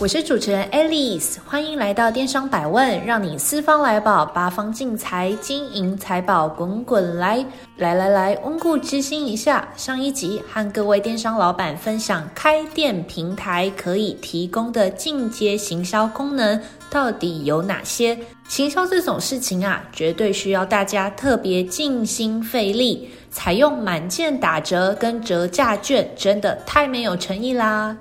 [0.00, 7.46] 我是主持人 Alice，欢迎来到电商百问，让你四方来宝，八方进财，金银财宝滚滚来！
[7.76, 18.18] 来来来，温故知新一下，上一集和各位电商老板分享开店平台可以提供的进阶行销功能到底有哪些？
[18.48, 27.96] 行销这种事情啊，绝对需要大家特别尽心费力，采用满件打折跟折价券，真的太没有诚意啦！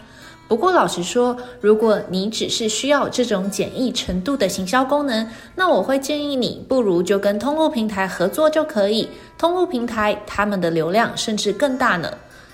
[0.47, 9.09] 不过，老实说，如果你只是需要这种简易程度的行销功能，那我会建议你，不如就跟通路平台合作就可以。
[9.38, 12.11] 通路平台他们的流量甚至更大呢。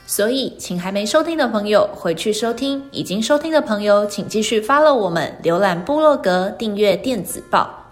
[0.08, 7.92] 所以，请还没收听的朋友回去收听；已经收听的朋友，请继续 follow 我们，浏览部落格，订阅电子报。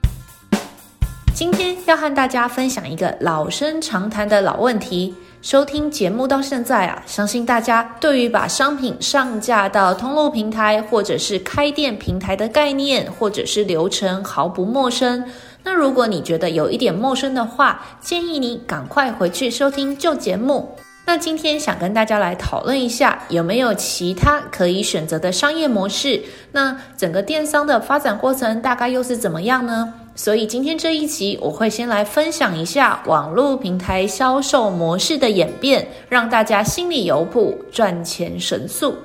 [1.35, 5.13] 今天要和大家分享一个老生常谈的老问题。
[5.47, 15.23] 收听节目到现在啊，相信大家对于把商品上架到通路平台或者是开店平台的概念或者是流程毫不陌生。
[15.63, 20.69] 那如果你觉得有一点陌生的话，建议你赶快回去收听旧节目。
[21.05, 26.21] 那今天想跟大家来讨论一下，有没有其他可以选择的商业模式？
[26.51, 29.93] 那整个电商的发展过程大概又是怎么样呢？
[30.17, 38.95] 所以今天这一集，我会先来分享一下网络平台销售模式的演变，让大家心里有谱，赚钱神速。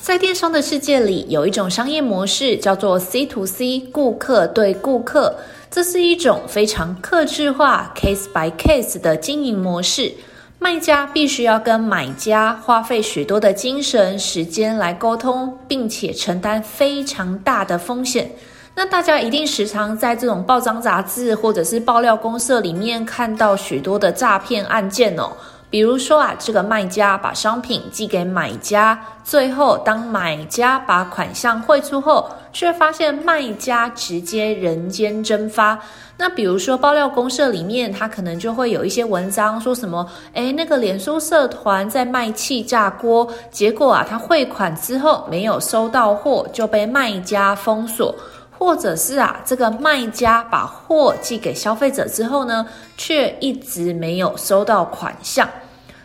[0.00, 5.34] 在电商的世界里，有一种商业模式叫做 C to C，顾客对顾客，
[5.72, 10.14] 这是一种非常客制化、case by case 的经营模式。
[10.60, 18.30] 卖家必须要跟买家花费许多的精神时间来沟通，并且承担非常大的风险。
[18.78, 25.32] 那大家一定时常在这种报章杂志或者是爆料公社里面看到许多的诈骗案件哦。
[25.70, 35.78] 比如说啊，这个卖家把商品寄给买家，最后当买家把款项汇出后，却发现卖家直接人间蒸发。
[36.18, 48.14] 那比如说爆料公社里面，他可能就会有一些文章说什么，诶，那个脸书社团在卖气炸锅，结果啊，他汇款之后没有收到货，就被卖家封锁。
[48.58, 55.48] 或者是啊，这个卖家把货寄给消费者之后呢，却一直没有收到款项。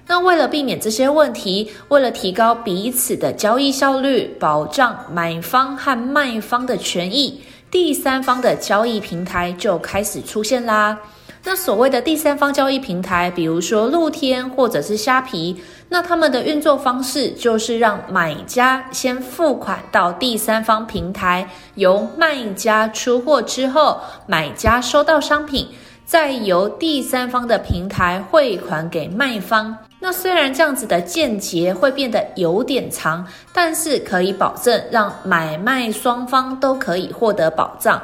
[0.07, 10.97] 那为了避免这些问题，为了提高彼此的交易效率，保障买方和卖方的权益，第三方的交易平台就开始出现啦。
[11.43, 15.59] 那所谓的第三方交易平台，比如说露天或者是虾皮，
[15.89, 25.67] 那他们的运作方式就是让买家先付款到第三方平台，由卖家出货之后，买家收到商品，
[26.05, 29.75] 再由第三方的平台汇款给卖方。
[29.99, 38.01] 那虽然这样子的间接会变得有点长，但是可以保证让买卖双方都可以获得保障。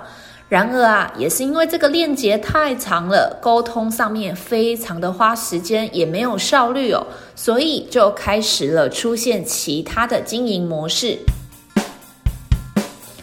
[0.50, 11.18] 然而啊，也是因为这个链接太长了，沟通上面非常的花时间，也没有效率哦，所以就开始了出现其他的经营模式。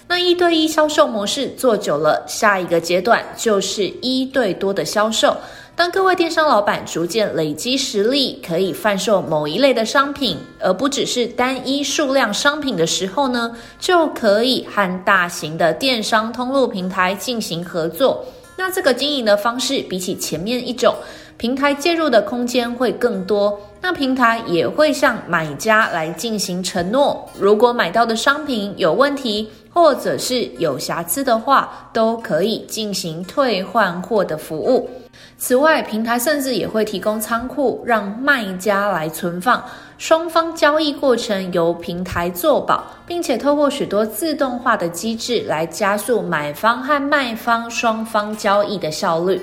[0.06, 5.34] 那一对一销售模式做久了，下一个阶段就是一对多的销售。
[5.76, 18.24] 当各位电商老板逐渐累积实力，可以贩售某一类的商品，而不只是单一数量商品的时候呢，就可以和大型的电商通路平台进行合作。
[18.56, 20.94] 那这个经营的方式，比起前面一种，
[21.36, 23.60] 平台介入的空间会更多。
[23.80, 34.88] 那平台也会向买家来进行承诺，如果买到的商品有问题，或者是有瑕疵的话，都可以进行退换货的服务。
[35.36, 39.62] 此外，平台甚至也会提供仓库，让卖家来存放，
[39.98, 49.40] 双方交易过程由平台做保，并且透过许多自动化的机制来加速买方和卖方双方交易的效率。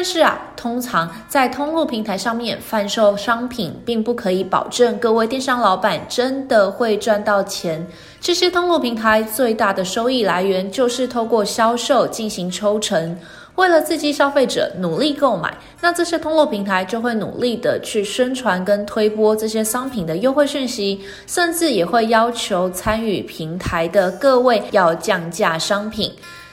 [0.00, 7.86] 但是啊，通常在通路平台上面贩售商品，并不可以保证各位电商老板真的会赚到钱。
[8.18, 13.14] 这些通路平台最大的收益来源就是透过销售进行抽成。
[13.56, 26.10] 为了刺激消费者努力购买，那这些通路平台就会努力的去宣传跟推播这些商品的优惠讯息，甚至也会要求参与平台的各位要降价商品。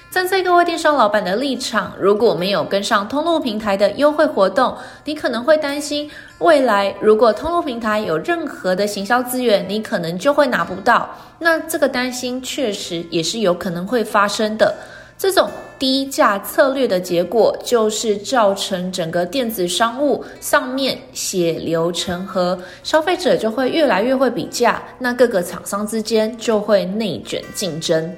[0.09, 6.09] 站在各位电商老板的立场，如果没有跟上通路平台的优惠活动，你可能会担心
[6.39, 11.07] 未来如果通路平台有任何的行销资源，你可能就会拿不到。
[11.37, 14.73] 那这个担心确实也是有可能会发生的。
[15.19, 15.49] 这种
[15.79, 28.15] 低价策略的结果，就是造成整个电子商务上面血流成河，消费者就会越来越会比价，那各个厂商之间就会内卷竞争。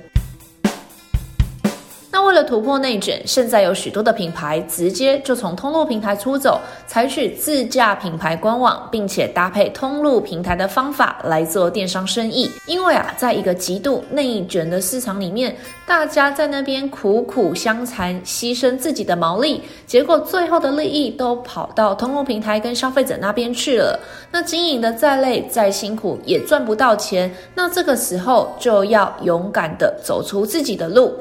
[2.29, 12.47] 为了突破内卷，现在有许多的品牌直接就从通路平台出走，采取自架品牌官网，并且搭配通路平台的方法来做电商生意。
[12.67, 15.55] 因为啊，在一个极度内卷的市场里面，
[15.87, 23.99] 大家在那边苦苦相残，牺牲自己的毛利，结果最后的利益都跑到通路平台跟消费者那边去了。
[24.31, 27.33] 那经营的再累再辛苦，也赚不到钱。
[27.55, 31.11] 那这个时候就要勇敢的走出自己的路。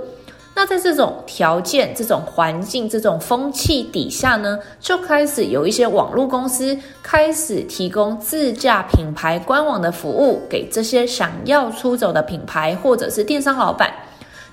[0.54, 13.88] 那在这种条件、这种环境、这种风气底下呢，就开始有一些网络公司开始提供自驾品牌官网的服务给这些想要出走的品牌或者是电商老板。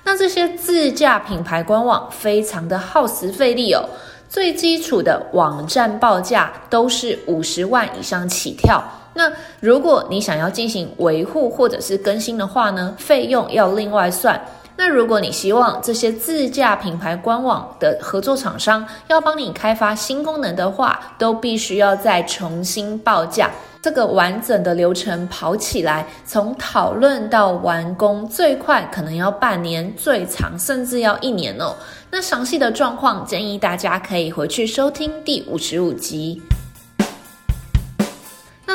[0.04, 3.82] 那这些自驾品牌官网非常的耗时费力哦，
[4.28, 8.80] 最基础的网站报价都是五十万以上起跳。
[9.14, 14.40] 那如果你想要进行维护或者是更新的话呢，费用要另外算。
[14.76, 23.50] 那如果你希望这些自架品牌官网的合作厂商要帮你开发新功能的话，都必须要再重新报价。
[23.80, 31.74] 这个完整的流程跑起来，从讨论到完工，最快可能要半年，最长甚至要一年哦。
[32.10, 36.42] 那详细的状况，建议大家可以回去收听第五十五集。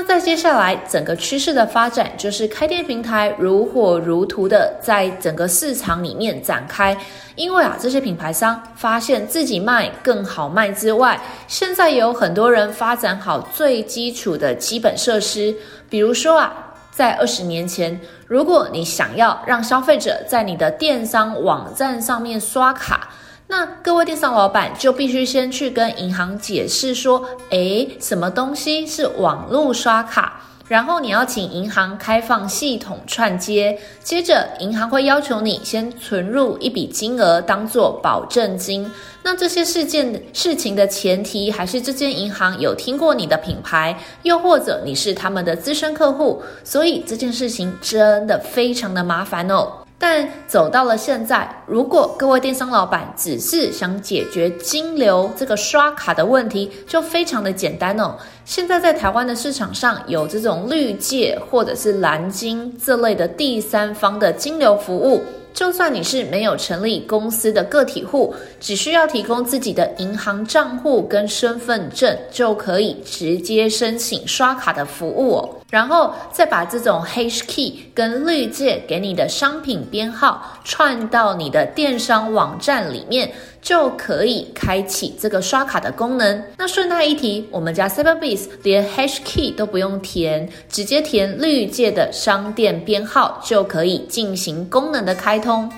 [0.05, 6.97] 在接下来整个趋势的发展，就是开店平台如火如荼的在整个市场里面展开。
[7.35, 15.55] 因为啊，这些品牌商发现自己卖更好卖之外，现在也有很多人发展好最基础的基本设施。
[15.89, 16.53] 比如说啊，
[16.91, 23.09] 在二十年前，如果你想要让消费者在你的电商网站上面刷卡，
[23.51, 30.41] 那各位电商老板就必须先去跟银行解释说，诶，什么东西是网络刷卡？
[30.69, 38.89] 然后你要请银行开放系统串接，接着银行会要求你先存入一笔金额当做保证金。
[39.21, 43.93] 那这些事件事情的前提还是这间银行有听过你的品牌，
[44.23, 49.80] 又或者你是他们的资深客户，所以这件事情真的非常的麻烦哦。
[50.01, 58.17] 但走到了现在，如果各位电商老板只是想解决金流这个刷卡的问题，就非常的简单哦。
[58.43, 65.21] 现在在台湾的市场上有这种绿界或者是蓝金这类的第三方的金流服务。
[65.53, 75.60] 就算你是没有成立公司的个体户，只需要提供自己的银行账户跟身份证，就可以直接申请刷卡的服务哦。
[75.71, 83.31] 然后再把这种 Hash Key 跟绿界给你的商品编号串到你的电商网站里面，
[83.61, 86.43] 就可以开启这个刷卡的功能。
[86.57, 95.71] 那顺带一提，我们家 Cyberbiz 连 Hash Key 都不用填，直接填绿界的商店编号就可以进行功能的开通。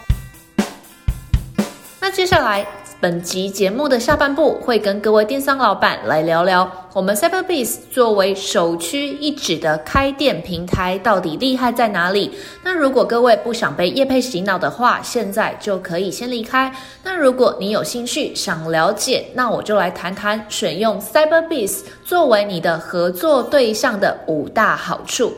[2.01, 2.65] 那接下来。
[3.03, 12.31] 本集节目的下半部会跟各位电商老板来聊聊，我们 Cyberbiz 作为首屈一指的开店平台到底厉害在哪里？
[12.63, 16.73] 那如果各位不想被业配洗脑的话，现在就可以先离开。
[17.03, 25.33] 那如果你有兴趣想了解，那我就来谈谈选用 Cyberbiz 作为你的合作对象的五大好处。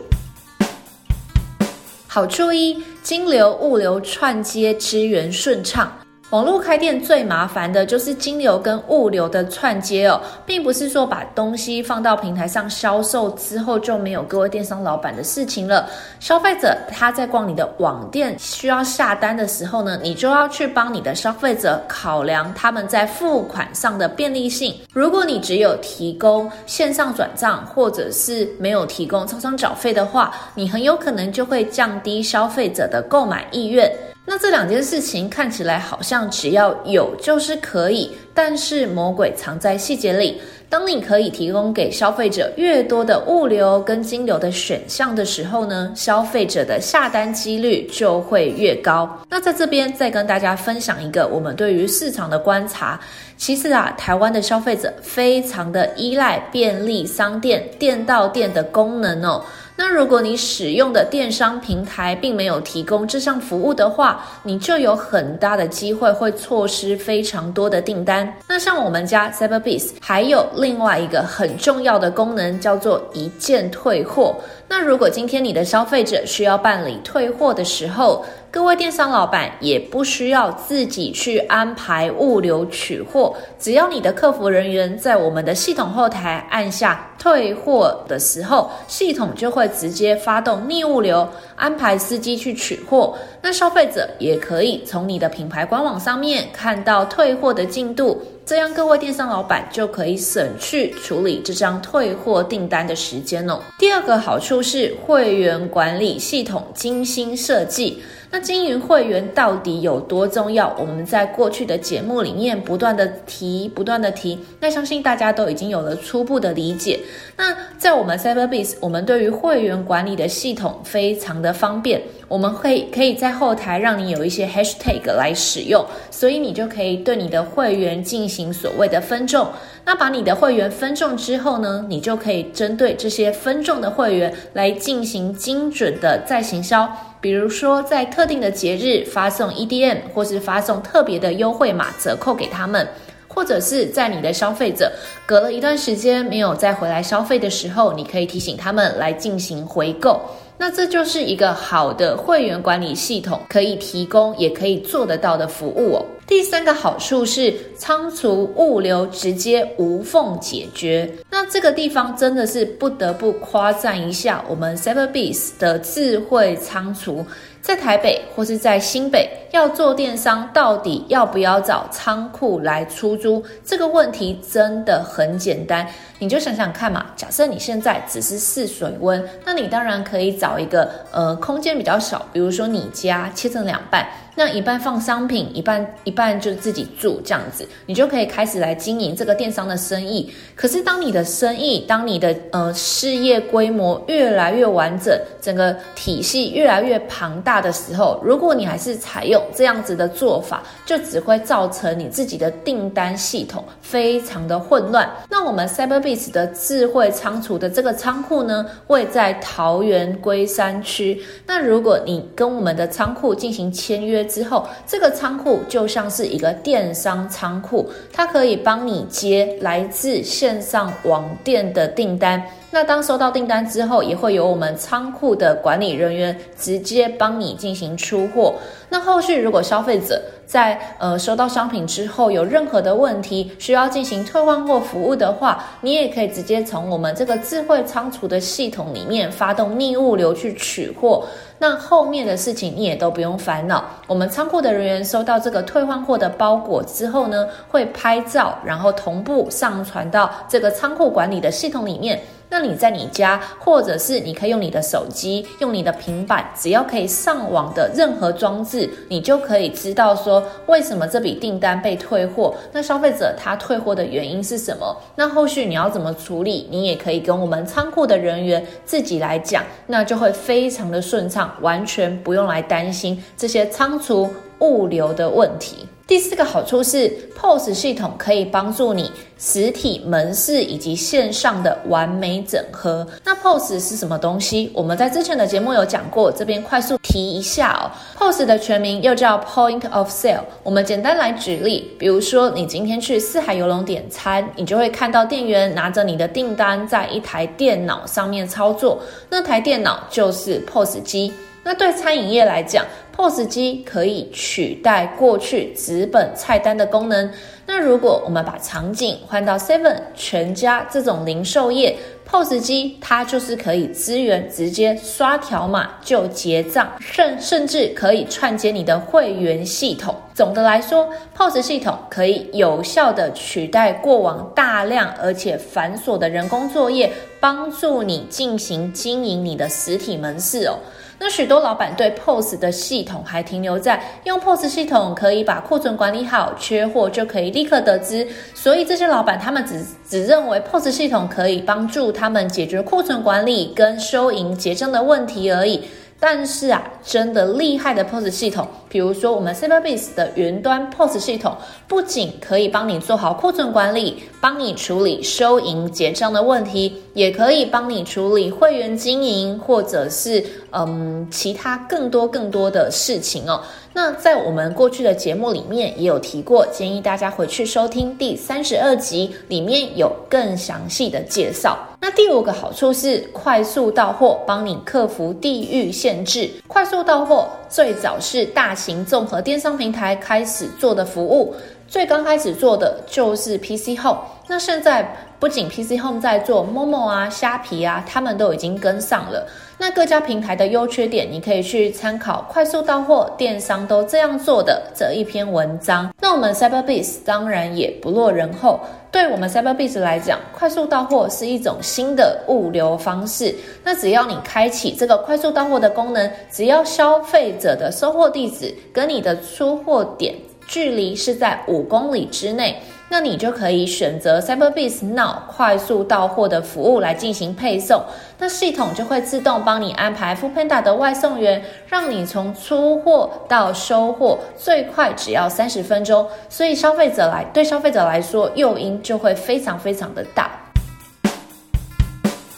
[2.05, 5.91] 好处一：金流物流串接支援顺畅。
[6.31, 15.87] 网络开店最麻烦的就是金流跟物流的串接哦，并不是说把东西放到平台上销售之后就没有各位电商老板的事情了。
[16.19, 24.75] 消费者他在逛你的网店需要下单的时候呢，你就要去帮你的消费者考量他们在付款上的便利性。
[24.93, 33.89] 如果你只有提供线上转账，或者是没有提供超商缴费的话，你很有可能就会降低消费者的购买意愿。
[34.25, 40.41] 那这两件事情看起来好像只要有就是可以，但是魔鬼藏在细节里。
[40.67, 49.07] 当你可以提供给消费者越多的物流跟金流的选项的时候呢，消费者的下单几率就会越高。
[49.29, 52.99] 那在这边再跟大家分享一个我们对于市场的观察。
[53.37, 59.43] 其实啊，台湾的消费者非常的依赖便利商店店到店的功能哦。
[59.77, 68.33] 那如果你使用的电商平台并没有提供这项服务的话，你就有很大的机会会错失非常多的订单。
[68.47, 74.35] 那像我们家 Cyberbees 还有另外一个很重要的功能，叫做一键退货。
[74.67, 78.25] 那如果今天你的消费者需要办理退货的时候，
[78.55, 93.17] 各位电商老板也不需要自己去安排物流取货，只要你的客服人员在我们的系统后台按下退货的时候，系统就会直接发动逆物流，安排司机去取货。
[93.41, 103.59] 那消费者也可以从你的品牌官网上面看到退货的进度，这样各位电商老板就可以省去处理这张退货订单的时间哦。
[103.77, 108.01] 第二个好处是会员管理系统精心设计。
[108.35, 110.75] 那经营会员到底有多重要？
[110.77, 114.37] 我们在过去的节目里面不断的提，不断的提。
[114.59, 116.99] 那相信大家都已经有了初步的理解。
[117.37, 122.01] 那在我们 Cyberbiz，我们对于会员管理的系统非常的方便。
[122.27, 129.47] 我们会可以在后台让你有一些 Hashtag 来使用，所以你就可以对你的会员进行所谓的分众。
[129.85, 136.91] 那把你的会员分众之后呢，你就可以针对这些分众的会员来进行精准的再行销。
[137.25, 142.87] 比如说，在特定的节日发送 EDM，或是发送特别的优惠码折扣给他们，
[143.27, 144.91] 或者是在你的消费者
[145.25, 150.21] 隔了一段时间没有再回来消费的时候，你可以提醒他们来进行回购。
[150.55, 156.05] 那这就是一个好的会员管理系统可以提供，也可以做得到的服务哦。
[156.27, 161.11] 第三个好处是仓储物流直接无缝解决。
[161.49, 167.25] 这个地方真的是不得不夸赞一下我们 Cyberbiz 的智慧仓储。
[167.61, 173.43] 在台北或是在新北要做电商，到底要不要找仓库来出租？
[173.63, 175.87] 这个问题真的很简单，
[176.19, 177.07] 你就想想看嘛。
[177.15, 184.07] 假设你现在只是试水温，那你当然可以找一个呃空间比较小，比如说你家切成两半。
[184.35, 190.29] 那一半放商品，一半一半就自己住这样子，你就可以开始来经营这个电商的生意。
[190.55, 205.09] 可是当你的生意，当你的呃事业规模越来越完整，整个体系越来越庞大的时候，如果你还是采用这样子的做法，就只会造成你自己的订单系统非常的混乱。
[205.29, 211.21] 那我们 Cyberbiz 的智慧仓储的这个仓库呢，位在桃园龟山区。
[211.47, 222.43] 那如果你跟我们的仓库进行签约，之后，这个仓库就像是一个电商仓库，它可以帮你接来自线上网店的订单。
[222.71, 228.55] 那当收到订单之后，也会由我们仓库的管理人员直接帮你进行出货。
[228.89, 241.25] 那后续如果消费者在呃收到商品之后有任何的问题，需要进行退换货服务的话，你也可以直接从我们这个智慧仓储的系统里面发动逆物流去取货。
[241.57, 243.85] 那后面的事情你也都不用烦恼。
[244.07, 252.21] 我们仓库的人员收到这个退换货的包裹之后呢，会拍照，然后同步上传到这个仓库管理的系统里面。
[252.49, 262.55] 那你在你家，或者是你可以用你的手机、用你的平板，只要可以上网的任何装置，你就可以知道说为什么这笔订单被退货。
[262.71, 264.95] 那消费者他退货的原因是什么？
[265.15, 266.67] 那后续你要怎么处理？
[266.69, 275.87] 你也可以跟我们仓库的人员自己来讲，那就会非常的顺畅，完全不用来担心这些仓储物流的问题。
[276.07, 283.05] 第四个好处是，POS 系统可以帮助你实体门市以及线上的完美整合。
[283.23, 284.69] 那 POS 是什么东西？
[284.71, 287.89] 我们在之前的节目有讲过，这边快速提一下哦。
[288.19, 290.43] POS 的全名又叫 Point of Sale。
[290.61, 301.33] 我们简单来举例，比如说你今天去四海游龙点餐，你就会看到店员拿着你的订单在一台电脑上面操作，那台电脑就是 POS 机。
[301.67, 307.27] 那对餐饮业来讲，POS 机可以取代过去纸本菜单的功能。
[307.65, 320.13] 那如果我们把场景换到 Seven、全家这种零售业，POS 机它就是可以支援直接刷条码就结账，甚甚至可以串接你的会员系统。
[320.35, 327.11] 总的来说，POS 系统可以有效地取代过往大量而且繁琐的人工作业。
[327.37, 330.79] 帮助你进行经营你的实体门市哦。
[331.17, 345.81] 那许多老板对 POS 的系统还停留在用 POS 系统可以把库存管理好，缺货就可以立刻得知，所以这些老板他们只只认为 POS 系统可以帮助他们解决库存管理跟收银结账的问题而已。
[346.17, 351.55] 但是啊，真的厉害的 POS 系统，比如说我们 Cyberbiz 的云端 POS 系统，
[351.89, 360.43] 不仅可以帮你做好库存管理，帮你处理收银结账的问题，也可以帮你处理会员经营，或者是
[360.75, 363.61] 嗯其他更多更多的事情哦。
[363.93, 371.77] 那在我们过去的节目里面也有提过，建议大家回去收听第三十二集，里面有更详细的介绍。
[372.01, 376.49] 那第五个好处是快速到货，帮你克服地域限制。
[376.67, 381.55] 快速到货最早是大型综合电商平台开始做的服务，
[381.87, 384.19] 最刚开始做的就是 PC Home。
[384.47, 389.47] 那现在不仅 PC Home 在做，Momo 啊、虾皮啊，他们都已经跟上了。
[389.77, 396.11] 那各家平台的优缺点，你可以去参考快速到货电商都这样做的这一篇文章。
[396.21, 398.79] 那我们 Cyberbiz 当然也不落人后，
[399.11, 403.53] 对我们 Cyberbiz 来讲，快速到货是一种新的物流方式。
[403.83, 410.33] 那只要你开启这个快速到货的功能，只要消费者的收货地址跟你的出货点
[410.65, 412.77] 距离是在五公里之内。
[413.07, 418.03] 那你就可以选择 Cyberbiz Now 快速到货的服务来进行配送，
[418.39, 430.51] 那系统就会自动帮你安排 Foodpanda 的外送员，让你从出货到收货最快只要三十分钟，所以消费者来对消费者来说诱因就会非常非常的大。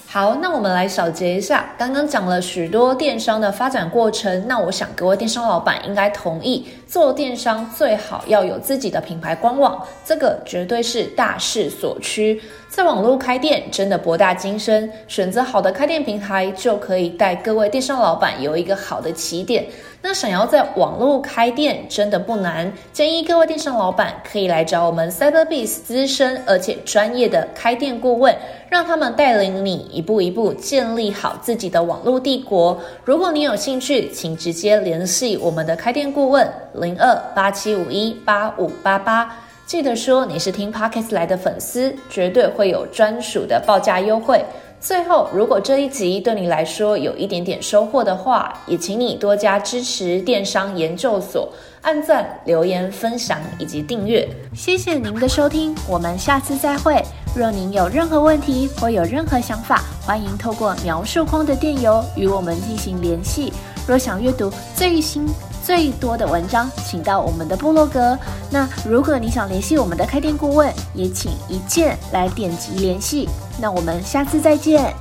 [0.10, 12.41] 好，那我们来小结一下，刚刚讲了许多电商的发展过程，那我想各位电商老板应该同意，做电商最好要有自己的品牌官网，这个绝对是大势所趋。
[12.70, 19.65] 在网络开店真的博大精深，选择好的开店平台就可以带各位电商老板有一个好的起点。
[20.01, 28.36] 那想要在网络开店真的不难，建议各位电商老板可以来找我们 Cyberbiz 资深而且专业的开店顾问，
[28.70, 32.79] 让他们带领你一步一步建立好自己的网络帝国。
[33.03, 36.48] 如果你有兴趣，请直接联系我们的开店顾问
[36.79, 39.36] 零二八七五一八五八八。
[39.65, 44.43] 记得说你是听 Pockets 来的粉丝，绝对会有专属的报价优惠。
[44.79, 54.25] 最后，如果这一集对你来说有一点点收获的话，也请你多加支持电商研究所，按赞、留言、分享以及订阅。
[54.55, 57.03] 谢谢您的收听，我们下次再会。
[57.35, 63.51] 若您有任何问题或有任何想法，欢迎透过描述框的电邮与我们进行联系。
[63.87, 65.25] 若想阅读最新
[65.68, 68.18] 最多的文章，请到我们的部落格。
[68.50, 73.27] 那如果你想联系我们的开店顾问，也请一键来点击联系。
[73.60, 74.96] 那我们下次再见。